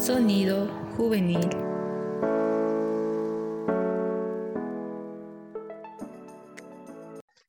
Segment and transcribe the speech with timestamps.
[0.00, 1.46] Sonido juvenil.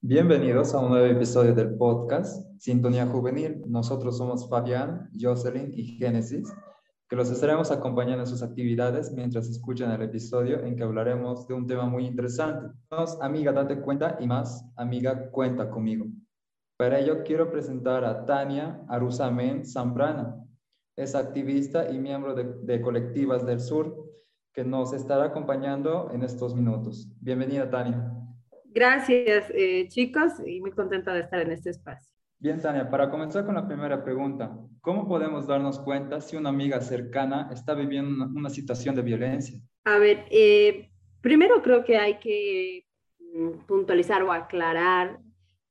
[0.02, 3.64] Bienvenidos a un nuevo episodio del podcast Sintonía Juvenil.
[3.68, 6.54] Nosotros somos Fabián, Jocelyn y Génesis,
[7.08, 11.54] que los estaremos acompañando en sus actividades mientras escuchan el episodio en que hablaremos de
[11.54, 12.70] un tema muy interesante.
[13.22, 16.06] amiga, date cuenta y más, amiga, cuenta conmigo.
[16.76, 20.36] Para ello quiero presentar a Tania Arusamen Zambrana,
[20.96, 23.96] es activista y miembro de, Colectivas del Sur,
[24.54, 27.10] que nos estará acompañando en estos minutos.
[27.22, 28.12] Bienvenida, Tania.
[28.66, 32.12] Gracias, eh, chicos, y muy contenta de estar en este espacio.
[32.40, 36.82] Bien, Tania, para comenzar con la primera pregunta, ¿cómo podemos darnos cuenta si una amiga
[36.82, 39.60] cercana está viviendo una, situación de violencia?
[39.86, 40.90] A ver, eh,
[41.22, 42.88] primero creo que hay que
[43.20, 45.20] mm, puntualizar o aclarar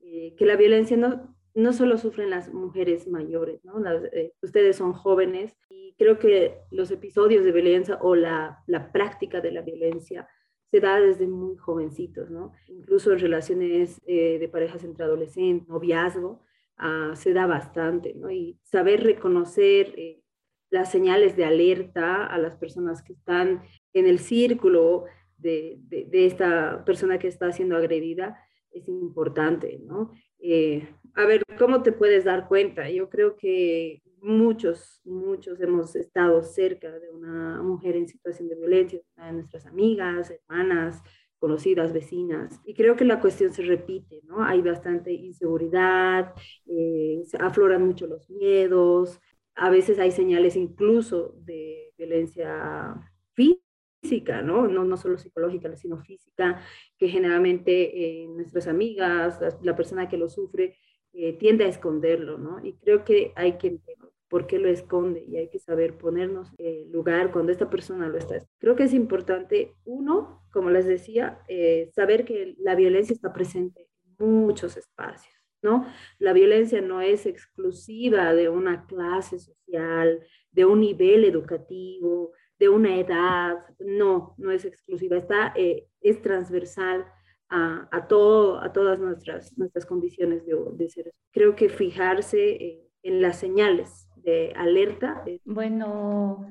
[0.00, 3.82] eh, que la violencia no, no solo sufren las mujeres mayores, ¿no?
[4.12, 9.40] Eh, ustedes son jóvenes y creo que los episodios de violencia o la, la, práctica
[9.40, 10.28] de la violencia
[10.70, 12.52] se da desde muy jovencitos, ¿no?
[12.68, 16.42] Incluso en relaciones eh, de parejas entre adolescentes, noviazgo,
[16.78, 18.30] uh, se da bastante, ¿no?
[18.30, 20.22] Y saber reconocer eh,
[20.70, 26.26] las señales de alerta a las personas que están en el círculo de, de, de
[26.26, 28.38] esta persona que está siendo agredida
[28.70, 30.12] es importante, ¿no?
[30.42, 32.88] Eh, a ver, ¿cómo te puedes dar cuenta?
[32.90, 39.00] Yo creo que muchos, muchos hemos estado cerca de una mujer en situación de violencia,
[39.16, 41.02] de nuestras amigas, hermanas,
[41.38, 42.60] conocidas, vecinas.
[42.64, 44.44] Y creo que la cuestión se repite, ¿no?
[44.44, 46.34] Hay bastante inseguridad,
[46.66, 49.20] eh, se afloran mucho los miedos,
[49.54, 52.94] a veces hay señales incluso de violencia
[53.32, 53.69] física
[54.00, 54.66] física, ¿no?
[54.66, 54.84] ¿no?
[54.84, 56.62] No solo psicológica, sino física,
[56.98, 60.76] que generalmente eh, nuestras amigas, la, persona que lo sufre,
[61.12, 62.64] eh, tiende a esconderlo, ¿no?
[62.64, 66.52] Y creo que hay que entender por qué lo esconde y hay que saber ponernos
[66.58, 68.38] en lugar cuando esta persona lo está.
[68.58, 73.88] Creo que es importante, uno, como les decía, eh, saber que la violencia está presente
[74.04, 75.34] en muchos espacios.
[75.62, 75.84] ¿No?
[76.18, 82.94] La violencia no es exclusiva de una clase social, de un nivel educativo, de una
[82.94, 87.06] edad, no, no es exclusiva, está, eh, es transversal
[87.48, 91.14] a, a, todo, a todas nuestras, nuestras condiciones de, de seres.
[91.32, 95.24] Creo que fijarse eh, en las señales de alerta.
[95.46, 96.46] Bueno,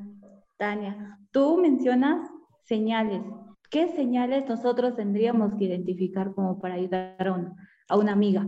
[0.58, 2.28] Tania, tú mencionas
[2.64, 3.22] señales.
[3.70, 7.56] ¿Qué señales nosotros tendríamos que identificar como para ayudar a,
[7.88, 8.48] a una amiga?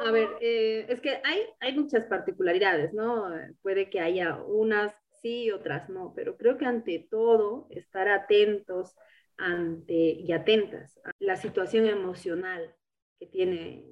[0.00, 3.28] A ver, eh, es que hay, hay muchas particularidades, ¿no?
[3.60, 4.94] Puede que haya unas
[5.26, 8.94] sí, otras no, pero creo que ante todo estar atentos
[9.36, 12.74] ante y atentas a la situación emocional
[13.18, 13.84] que tiene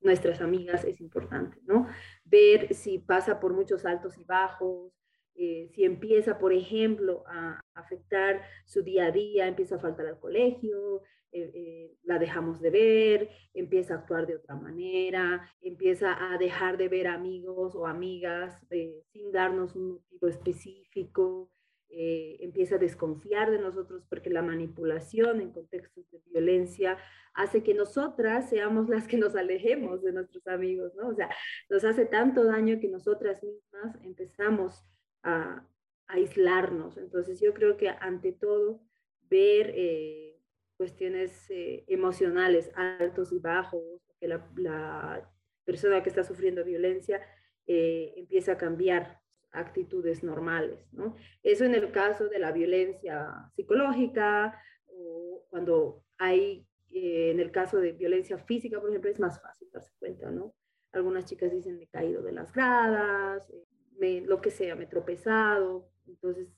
[0.00, 1.88] nuestras amigas es importante, ¿no?
[2.24, 4.92] Ver si pasa por muchos altos y bajos,
[5.34, 10.20] eh, si empieza, por ejemplo, a afectar su día a día, empieza a faltar al
[10.20, 11.02] colegio,
[11.32, 16.76] eh, eh, la dejamos de ver, empieza a actuar de otra manera, empieza a dejar
[16.76, 21.50] de ver amigos o amigas eh, sin darnos un motivo específico,
[21.92, 26.96] empieza a desconfiar de nosotros porque la manipulación en contextos de violencia
[27.34, 31.08] hace que nosotras seamos las que nos alejemos de nuestros amigos, ¿no?
[31.08, 31.28] O sea,
[31.68, 34.84] nos hace tanto daño que nosotras mismas empezamos
[35.22, 35.66] a,
[36.06, 36.96] aislarnos.
[36.96, 38.82] Entonces yo creo que ante todo
[39.28, 39.72] ver
[40.80, 43.82] cuestiones eh, emocionales altos y bajos,
[44.18, 45.30] que la,
[45.62, 47.20] persona que está sufriendo violencia
[47.66, 49.20] eh, empieza a cambiar
[49.52, 50.88] actitudes normales.
[50.92, 51.16] ¿no?
[51.42, 57.78] Eso en el caso de la violencia psicológica o cuando hay, eh, en el caso
[57.78, 60.54] de violencia física, por ejemplo, es más fácil darse cuenta, ¿no?
[60.92, 63.52] Algunas chicas dicen me he caído de las gradas,
[64.00, 65.88] lo que sea, me he tropezado.
[66.06, 66.48] Entonces,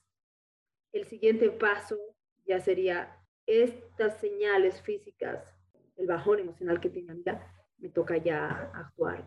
[0.91, 1.97] el siguiente paso
[2.45, 5.43] ya sería estas señales físicas,
[5.97, 7.13] el bajón emocional que tenga
[7.77, 9.25] me toca ya actuar.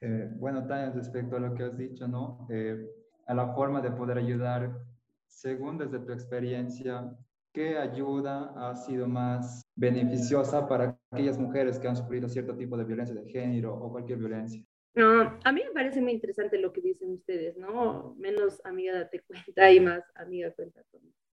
[0.00, 2.46] Eh, bueno, Tania, respecto a lo que has dicho, ¿no?
[2.50, 2.86] Eh,
[3.26, 4.78] a la forma de poder ayudar,
[5.26, 7.10] según desde tu experiencia,
[7.52, 12.84] ¿qué ayuda ha sido más beneficiosa para aquellas mujeres que han sufrido cierto tipo de
[12.84, 14.62] violencia de género o cualquier violencia?
[14.98, 18.16] No, a mí me parece muy interesante lo que dicen ustedes, ¿no?
[18.18, 20.82] Menos amiga date cuenta y más amiga cuenta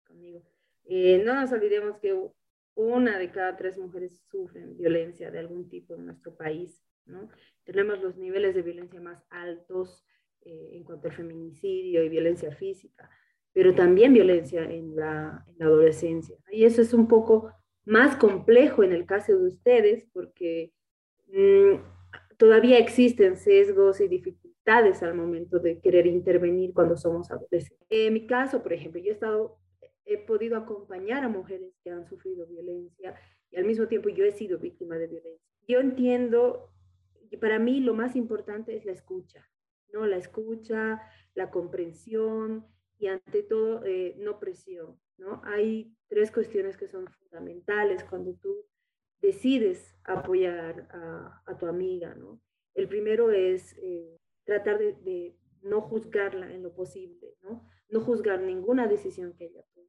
[0.06, 0.44] conmigo.
[0.86, 2.16] Eh, no nos olvidemos que
[2.76, 6.80] una de cada tres mujeres sufren violencia de algún tipo en nuestro país.
[7.08, 7.28] ¿no?
[7.64, 10.06] Tenemos los niveles de violencia más altos
[10.42, 13.10] eh, en cuanto al feminicidio y violencia física,
[13.52, 16.38] pero también violencia en la, en la, adolescencia.
[16.52, 17.52] Y eso es un poco
[17.84, 20.72] más complejo en el caso de ustedes porque
[21.30, 21.95] mmm,
[22.38, 27.88] todavía existen sesgos y dificultades al momento de querer intervenir cuando somos adolescentes.
[27.90, 29.58] En mi caso, por ejemplo, yo he estado,
[30.06, 33.16] he podido acompañar a mujeres que han sufrido violencia
[33.52, 35.46] y al mismo tiempo yo he sido víctima de violencia.
[35.68, 36.72] Yo entiendo,
[37.30, 39.48] y para mí lo más importante es la escucha,
[39.94, 40.06] ¿no?
[40.06, 41.02] La escucha,
[41.34, 42.66] la comprensión
[42.98, 45.42] y ante todo eh, no presión, ¿no?
[45.44, 48.66] Hay tres cuestiones que son fundamentales cuando tú
[49.22, 52.42] decides apoyar a, tu amiga, ¿no?
[52.74, 57.68] El primero es eh, tratar de, no juzgarla en lo posible, ¿no?
[57.90, 59.88] No juzgar ninguna decisión que ella tome,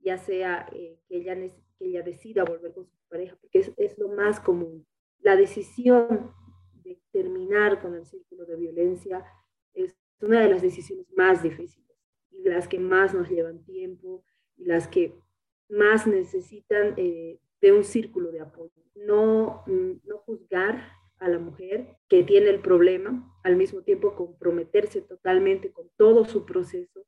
[0.00, 3.98] ya sea eh, que, ella, que ella decida volver con su pareja, porque es, es
[3.98, 4.86] lo más común.
[5.20, 6.32] La decisión
[6.84, 9.24] de terminar con el círculo de violencia
[9.74, 11.96] es una de las decisiones más difíciles
[12.30, 14.24] y las que más nos llevan tiempo
[14.56, 15.14] y las que
[15.68, 18.72] más necesitan eh, de un círculo de apoyo.
[18.94, 25.00] No, mm, no juzgar a la mujer que tiene el problema, al mismo tiempo comprometerse
[25.00, 27.06] totalmente con todo su proceso,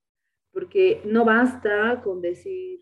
[0.53, 2.81] porque no basta con decir,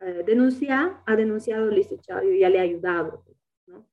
[0.00, 3.24] eh, denunciar, ha denunciado, listo, chao, yo ya le he ayudado,
[3.66, 3.88] ¿no?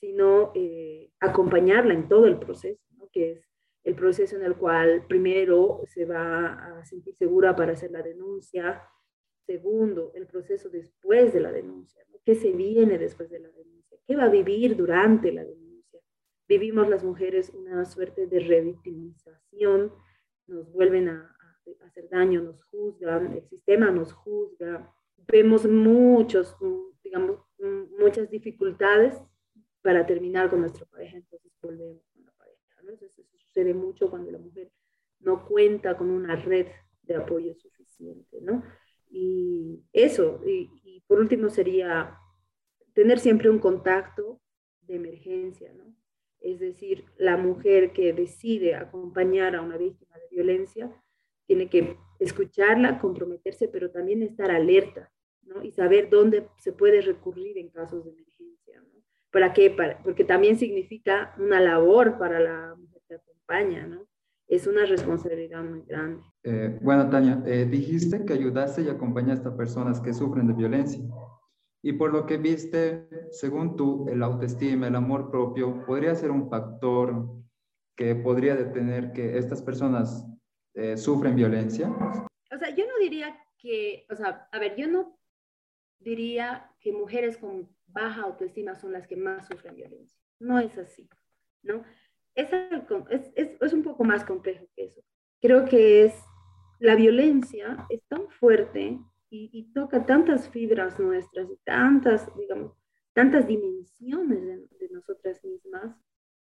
[0.00, 3.10] sino eh, acompañarla en todo el proceso, ¿no?
[3.12, 3.48] que es
[3.84, 8.82] el proceso en el cual primero se va a sentir segura para hacer la denuncia,
[9.46, 13.98] segundo, el proceso después de la denuncia, ¿Qué se viene después de la denuncia?
[14.06, 16.00] ¿Qué va a vivir durante la denuncia?
[16.48, 19.92] Vivimos las mujeres una suerte de revictimización,
[20.46, 21.30] nos vuelven a,
[21.86, 24.92] hacer daño, nos juzgan, el sistema nos juzga,
[25.26, 26.54] vemos muchos,
[27.02, 27.40] digamos,
[27.98, 29.18] muchas dificultades
[29.80, 33.04] para terminar con nuestra pareja, entonces volvemos con la pareja.
[33.06, 34.70] Eso sucede mucho cuando la mujer
[35.20, 36.66] no cuenta con una red
[37.02, 38.62] de apoyo suficiente, ¿no?
[39.10, 40.70] Y eso, y,
[41.06, 42.18] por último sería
[42.94, 44.40] tener siempre un contacto
[44.82, 45.94] de emergencia, ¿no?
[46.40, 50.90] Es decir, la mujer que decide acompañar a una víctima de violencia
[51.46, 55.10] tiene que escucharla, comprometerse, pero también estar alerta,
[55.42, 55.62] ¿no?
[55.62, 59.02] Y saber dónde se puede recurrir en casos de emergencia, ¿no?
[59.30, 59.70] ¿Para qué?
[59.70, 64.06] Para, porque también significa una labor para la mujer que acompaña, ¿no?
[64.54, 66.22] Es una responsabilidad muy grande.
[66.44, 71.02] Eh, bueno, Tania, eh, dijiste que ayudaste y acompañaste a personas que sufren de violencia.
[71.82, 76.48] Y por lo que viste, según tú, el autoestima, el amor propio, podría ser un
[76.48, 77.26] factor
[77.96, 80.26] que podría detener que estas personas
[80.74, 81.88] eh, sufren violencia.
[82.52, 85.18] O sea, yo no diría que, o sea, a ver, yo no
[85.98, 90.18] diría que mujeres con baja autoestima son las que más sufren violencia.
[90.38, 91.08] No es así,
[91.62, 91.84] ¿no?
[92.34, 95.02] Es, un poco más complejo que eso.
[95.40, 96.14] Creo que es
[96.80, 98.98] la violencia es tan fuerte
[99.30, 102.72] y, toca tantas fibras nuestras y tantas, digamos,
[103.12, 105.96] tantas dimensiones de, nosotras mismas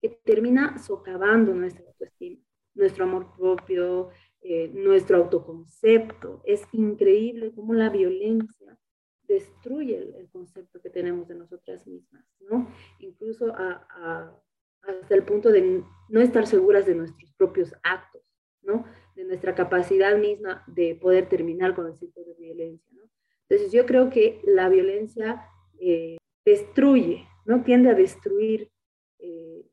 [0.00, 2.40] que termina socavando nuestra autoestima,
[2.74, 4.10] nuestro amor propio,
[4.40, 6.42] eh, nuestro autoconcepto.
[6.44, 8.78] Es increíble cómo la violencia
[9.22, 12.68] destruye el, concepto que tenemos de nosotras mismas, ¿no?
[13.00, 14.40] Incluso a
[14.86, 18.22] hasta el punto de no estar seguras de nuestros propios actos,
[18.62, 18.84] ¿no?
[19.14, 22.86] De nuestra capacidad misma de poder terminar con el ciclo de violencia.
[23.48, 25.44] Entonces yo creo que la violencia
[25.80, 27.62] eh, destruye, ¿no?
[27.62, 28.70] Tiende a destruir
[29.18, 29.66] eh,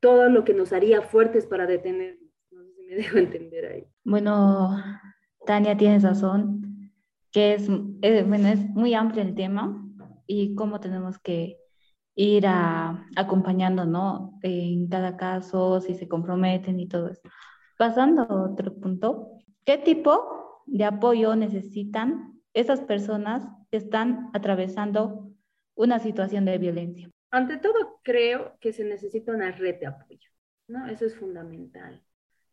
[0.00, 2.30] todo lo que nos haría fuertes para detenernos.
[2.50, 3.86] No sé si me dejo entender ahí.
[4.04, 4.76] Bueno,
[5.46, 6.92] Tania, tienes razón,
[7.30, 7.68] que es,
[8.02, 9.82] eh, bueno, es muy amplio el tema
[10.26, 11.58] y cómo tenemos que
[12.16, 14.38] ir a, acompañando, ¿no?
[14.42, 17.22] En cada caso, si se comprometen y todo eso.
[17.78, 25.30] Pasando a otro punto, ¿qué tipo de apoyo necesitan esas personas que están atravesando
[25.74, 27.10] una situación de violencia?
[27.30, 30.30] Ante todo, creo que se necesita una red de apoyo,
[30.68, 30.86] ¿no?
[30.86, 32.02] Eso es fundamental.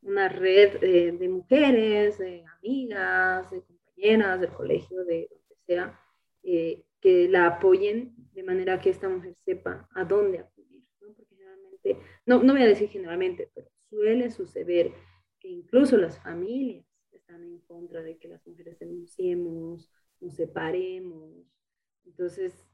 [0.01, 0.81] Una red
[1.17, 5.99] de mujeres, de amigas, de compañeras del colegio, de donde sea,
[6.43, 11.13] eh, que la apoyen de manera que esta mujer sepa a dónde acudir, ¿no?
[11.13, 14.91] Porque generalmente, no, no voy a decir generalmente, pero suele suceder
[15.39, 21.31] que incluso las familias están en contra de que las mujeres denunciemos, nos separemos.
[22.05, 22.67] Entonces,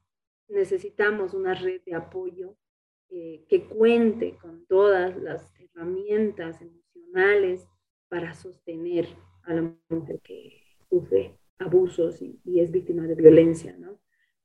[0.48, 2.56] necesitamos una red de apoyo
[3.10, 7.68] eh, que cuente con todas las herramientas emocionales
[8.08, 9.06] para sostener
[9.44, 14.00] a la mujer que sufre abusos y, y es víctima de violencia, ¿no?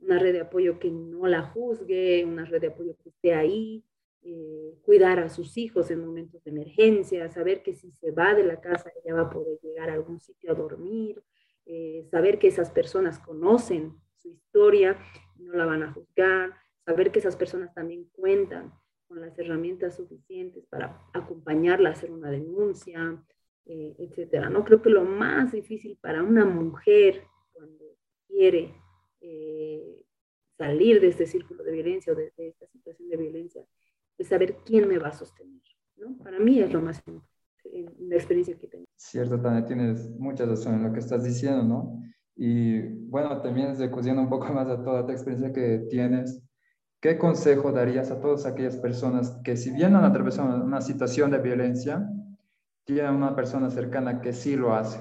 [0.05, 3.83] Una red de apoyo que no la juzgue, una red de apoyo que esté ahí,
[4.21, 8.43] eh, cuidar a sus hijos en momentos de emergencia, saber que si se va de
[8.43, 11.21] la casa ella va a poder llegar a algún sitio a dormir,
[11.65, 14.97] eh, saber que esas personas conocen su historia
[15.37, 16.53] y no la van a juzgar,
[16.85, 18.73] saber que esas personas también cuentan
[19.07, 23.23] con las herramientas suficientes para acompañarla a hacer una denuncia,
[23.65, 24.49] eh, etcétera.
[24.49, 27.95] No creo que lo más difícil para una mujer cuando
[28.27, 28.73] quiere
[29.27, 30.03] eh,
[30.57, 33.65] salir de este círculo de violencia o de, esta situación de violencia
[34.17, 35.61] es saber quién me va a sostener.
[35.97, 36.15] ¿no?
[36.23, 37.35] Para mí es lo más importante
[37.71, 38.85] en la experiencia que tengo.
[38.95, 42.01] Cierto, Tania, tienes mucha razón en lo que estás diciendo, ¿no?
[42.35, 46.43] Y bueno, también recurriendo un poco más a toda tu experiencia que tienes,
[47.01, 51.39] ¿qué consejo darías a todas aquellas personas que si bien han atravesado una situación de
[51.39, 52.07] violencia,
[52.83, 54.99] tienen una persona cercana que sí lo hace?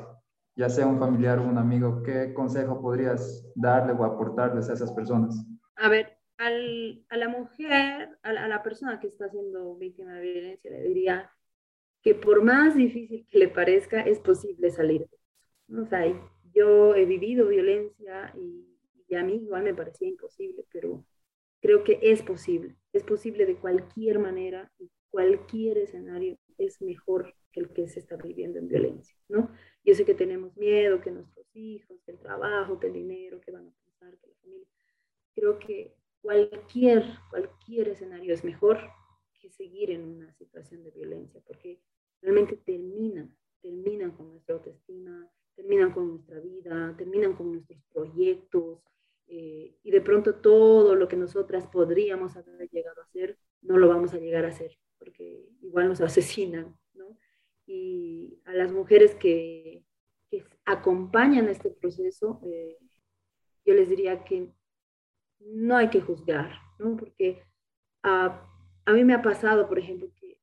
[0.57, 4.93] Ya sea un familiar o un amigo, ¿qué consejo podrías darle o aportarles a esas
[4.93, 5.45] personas?
[5.77, 10.83] A ver, a la mujer, a la, persona que está siendo víctima de violencia, le
[10.83, 11.31] diría
[12.03, 15.83] que por más difícil que le parezca, es posible salir de eso.
[15.83, 16.05] O sea,
[16.55, 18.71] yo he vivido violencia y,
[19.15, 21.05] a mí igual me parecía imposible, pero
[21.61, 22.75] creo que es posible.
[22.93, 28.17] Es posible de cualquier manera y cualquier escenario es mejor que el que se está
[28.17, 29.51] viviendo en violencia, ¿no?
[29.85, 33.53] Yo sé que tenemos miedo, que nuestros hijos, que el trabajo, que el dinero, que
[33.53, 34.67] van a pensar, que la familia.
[35.35, 38.79] Creo que cualquier, cualquier escenario es mejor
[39.41, 41.81] que seguir en una situación de violencia, porque
[42.23, 48.81] realmente terminan, terminan con nuestra autoestima, terminan con nuestra vida, terminan con nuestros proyectos,
[49.27, 53.89] eh, y de pronto todo lo que nosotras podríamos haber llegado a hacer, no lo
[53.89, 56.77] vamos a llegar a hacer, porque igual nos asesinan.
[57.67, 59.85] Y a las mujeres que,
[60.31, 62.79] que acompañan este proceso, eh,
[63.65, 64.53] yo les diría que
[65.41, 66.97] no hay que juzgar, ¿no?
[66.97, 67.43] Porque
[68.03, 68.47] a,
[68.85, 70.39] a mí me ha pasado, por ejemplo, que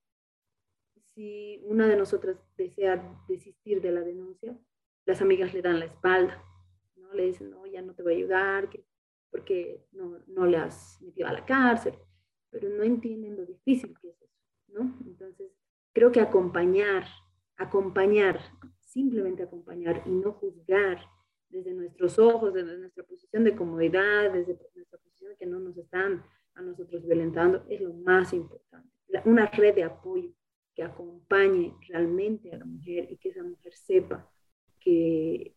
[1.14, 4.58] si una de nosotras desea desistir de la denuncia,
[5.06, 6.44] las amigas le dan la espalda,
[6.96, 7.14] ¿no?
[7.14, 8.70] Le dicen, no, ya no te voy a ayudar,
[9.30, 11.96] porque no, no le has metido a la cárcel,
[12.50, 14.98] pero no entienden lo difícil que es eso, ¿no?
[15.06, 15.52] Entonces,
[15.94, 17.06] creo que acompañar,
[17.58, 18.40] acompañar,
[18.80, 21.00] simplemente acompañar y no juzgar
[21.50, 25.78] desde nuestros ojos, desde nuestra posición de comodidad, desde nuestra posición de que no nos
[25.78, 26.24] están
[26.56, 28.90] a nosotros violentando, es lo más importante.
[29.26, 30.34] una red de apoyo
[30.74, 34.30] que acompañe realmente a la mujer y que esa mujer sepa
[34.80, 35.56] que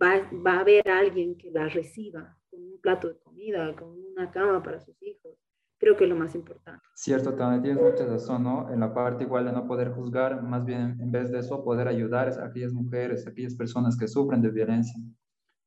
[0.00, 4.30] va, va, a haber alguien que la reciba con un plato de comida, con una
[4.30, 5.38] cama para sus hijos.
[5.78, 6.84] Creo que es lo más importante.
[6.94, 8.72] Cierto, también tienes mucha razón, ¿no?
[8.72, 11.86] En la parte igual de no poder juzgar, más bien en vez de eso, poder
[11.86, 15.00] ayudar a aquellas mujeres, a aquellas personas que sufren de violencia.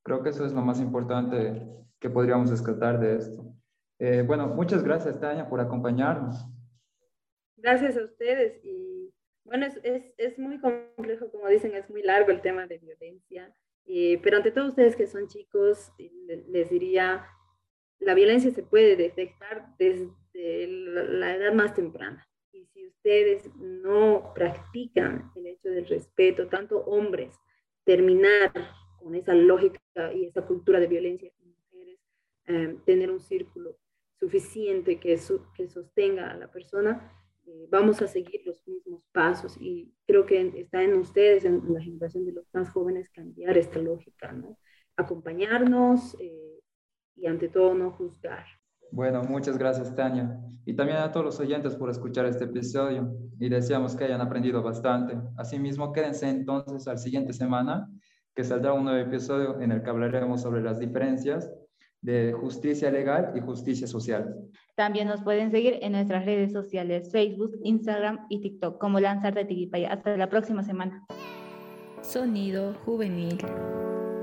[0.03, 1.65] Creo que eso es lo más importante
[2.00, 3.56] que podríamos rescatar de esto.
[4.00, 6.46] Eh, bueno, muchas gracias, Tania, por acompañarnos.
[7.56, 9.13] Gracias a ustedes y
[9.44, 13.53] bueno, es, es, es, muy complejo, como dicen, es muy largo el tema de violencia,
[13.86, 17.25] eh, pero ante todo ustedes que son chicos, les diría,
[18.01, 22.27] la violencia se puede detectar desde la edad más temprana.
[22.51, 27.39] Y si ustedes no practican el hecho del respeto, tanto hombres,
[27.84, 28.51] terminar
[29.00, 32.00] con esa lógica y esa cultura de violencia en mujeres,
[32.48, 33.77] eh, tener un círculo
[34.20, 35.20] suficiente que,
[35.55, 37.12] que sostenga a la persona,
[37.46, 41.81] eh, vamos a seguir los mismos pasos y creo que está en ustedes, en la
[41.81, 44.58] generación de los más jóvenes, cambiar esta lógica, ¿no?
[44.96, 46.61] Acompañarnos eh,
[47.22, 48.44] y ante todo no juzgar.
[48.92, 53.50] Bueno, muchas gracias Tania y también a todos los oyentes por escuchar este episodio y
[53.50, 55.18] deseamos que hayan aprendido bastante.
[55.38, 57.88] Asimismo, quédense entonces al siguiente semana
[58.36, 61.50] que saldrá un nuevo episodio en el que hablaremos sobre las diferencias
[62.01, 64.36] de justicia legal y justicia social.
[64.75, 69.94] También nos pueden seguir en nuestras redes sociales, Facebook, Instagram y TikTok, como Lanzarte Tiquipaya.
[69.94, 71.06] Hasta la próxima semana.
[72.01, 73.38] Sonido juvenil.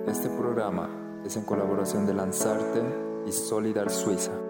[0.06, 2.82] Este programa es en colaboración de Lanzarte
[3.26, 4.47] y Solidar Suiza.